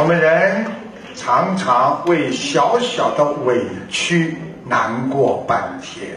[0.00, 0.64] 我们人
[1.14, 3.60] 常常为小小的委
[3.90, 4.34] 屈
[4.66, 6.16] 难过半天，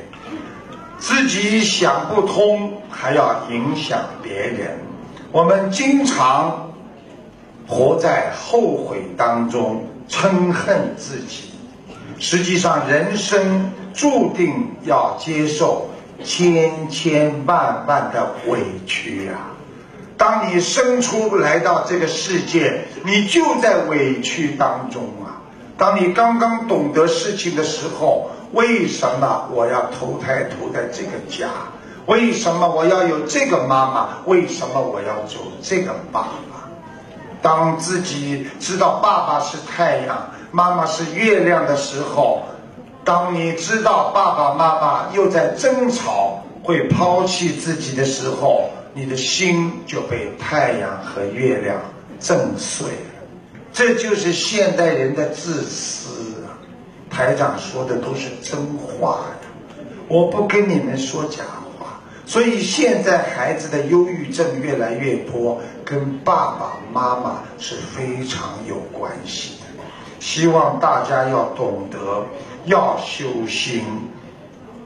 [0.99, 4.79] 自己想不通，还要影响别人。
[5.33, 6.71] 我们经常
[7.67, 11.51] 活在后悔当中，嗔恨自己。
[12.19, 15.89] 实际上，人生注定要接受
[16.23, 19.51] 千千万万的委屈啊！
[20.17, 25.41] 当你生出来到这个世界，你就在委屈当中啊！
[25.77, 31.49] 当你刚刚懂得事情的时候，为什么我要投胎投在这个家？
[32.05, 34.09] 为什么我要有这个妈妈？
[34.25, 36.69] 为什么我要做这个爸爸？
[37.41, 42.43] 当自己知道爸爸是太阳，妈妈是月亮的时候，
[43.03, 48.69] 当你知道爸爸妈妈又在争吵，会抛弃自己的时候。
[48.93, 51.81] 你的心就被太阳和月亮
[52.19, 53.23] 震碎了，
[53.73, 56.53] 这就是现代人的自私啊！
[57.09, 59.75] 台长说的都是真话呀，
[60.07, 61.43] 我不跟你们说假
[61.77, 61.99] 话。
[62.25, 69.83] 所以现在孩子的忧郁症越来越多，跟爸爸妈妈是非常有关系的。
[70.19, 72.25] 希望大家要懂得，
[72.65, 73.83] 要修心。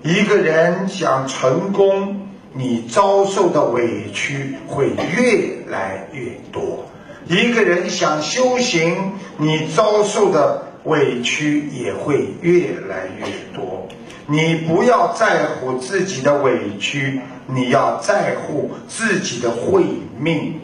[0.02, 2.27] 一个人想成功。
[2.58, 6.86] 你遭受的委屈会越来越多。
[7.28, 13.88] 一个人想修行，你遭受的委屈也会越来越多。
[14.26, 19.84] 你不要在乎自己的委屈，你要在乎自己的慧
[20.18, 20.60] 命。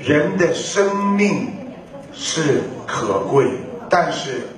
[0.00, 1.48] 人的生命
[2.14, 3.46] 是可贵，
[3.90, 4.48] 但是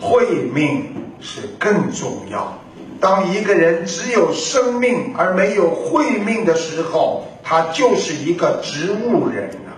[0.00, 0.84] 慧命
[1.20, 2.58] 是更重要。
[3.00, 9.72] 当一个人只有生命而没有慧命的时候，他就是一个植物人了。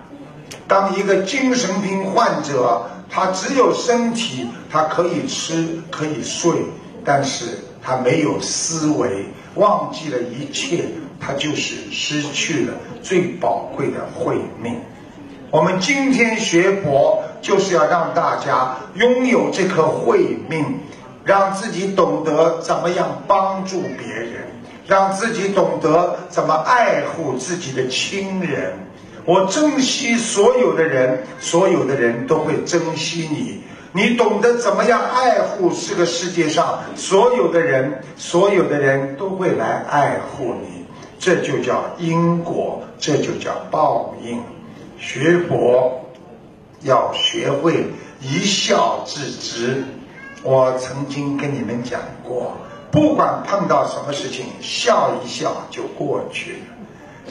[0.67, 6.51] 当一个精神病患者，他只有身体，他可以吃可以睡，
[7.03, 7.45] 但是
[7.81, 10.85] 他没有思维，忘记了一切，
[11.19, 14.75] 他就是失去了最宝贵的慧命。
[15.49, 20.79] 我们今天学佛，就是要让大家拥有这颗慧命。
[21.27, 24.47] 让自己懂得怎么样帮助别人，
[24.87, 28.73] 让自己懂得怎么爱护自己的亲人。
[29.25, 33.61] 我珍惜所有的人，所有的人都会珍惜你。
[33.91, 40.85] 你懂得怎么样爱护这个世界上所有的人，所有的人都会来爱护你。
[41.19, 44.41] 这就叫因果，这就叫报应。
[44.97, 46.05] 学佛
[46.83, 47.87] 要学会
[48.21, 49.83] 一笑置之。
[50.47, 52.55] 我曾经跟你们讲过，
[52.89, 56.57] 不管碰到什么事情，笑一笑就过去了。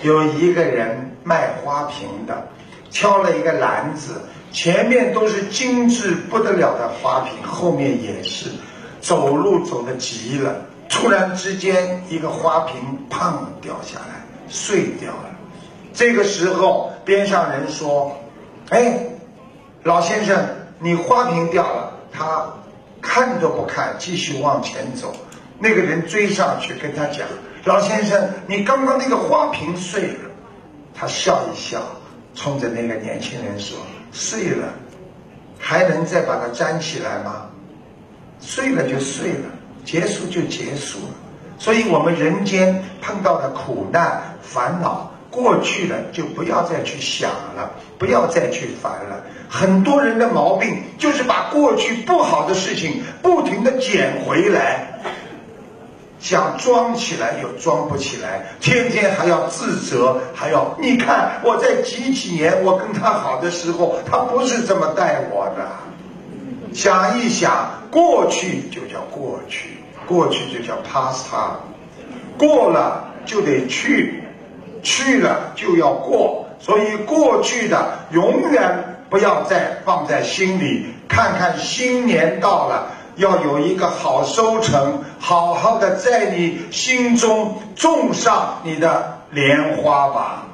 [0.03, 2.47] 有一个人卖花瓶的，
[2.91, 4.21] 挑了一个篮子，
[4.53, 8.51] 前面都是精致不得了的花瓶，后面也是，
[9.01, 10.55] 走路走得急了，
[10.87, 12.79] 突然之间一个花瓶
[13.09, 13.33] 砰
[13.63, 15.31] 掉下来，碎掉了。
[15.95, 18.15] 这个时候边上人说
[18.69, 19.07] ：“哎，
[19.85, 20.37] 老先生，
[20.81, 22.45] 你花瓶掉了。”他。
[23.01, 25.15] 看都不看，继续往前走。
[25.59, 27.27] 那个人追上去跟他讲
[27.65, 30.31] ：“老先生，你刚刚那个花瓶碎了。”
[30.95, 31.83] 他笑一笑，
[32.35, 33.79] 冲着那个年轻人说
[34.13, 34.69] ：“碎了，
[35.59, 37.47] 还能再把它粘起来吗？
[38.39, 39.51] 碎了就碎了，
[39.85, 41.15] 结束就结束了。
[41.59, 49.25] 所以，我们人间碰到的苦难、烦恼。”过去了就不要再去想了，不要再去烦了。
[49.49, 55.01] 很多人的毛病就是把过去不好的事情不停的捡回来，
[56.19, 65.69] 想装起来又装不起来，天天还要自责，还要你看我在几几年我跟他好的时候，他不是这么待我的。
[66.75, 71.27] 想一想，过去就叫过去，过去就叫 past，
[72.37, 74.23] 过了就得去。
[74.87, 80.87] 去了就要过，所以过去的永远不要再放在心里。
[81.09, 90.47] 看看新年到了，要有一个好收成，好好的在你心中种上你的莲花吧。